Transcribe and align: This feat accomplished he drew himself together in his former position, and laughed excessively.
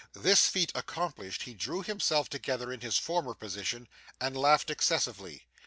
This 0.13 0.47
feat 0.47 0.71
accomplished 0.73 1.43
he 1.43 1.53
drew 1.53 1.83
himself 1.83 2.27
together 2.27 2.73
in 2.73 2.81
his 2.81 2.97
former 2.97 3.35
position, 3.35 3.87
and 4.19 4.35
laughed 4.35 4.71
excessively. 4.71 5.45